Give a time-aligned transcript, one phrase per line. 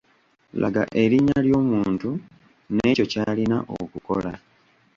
[0.61, 2.09] Laga erinnya ly'omuntu
[2.75, 4.33] n'ekyo ky'alina okukokola.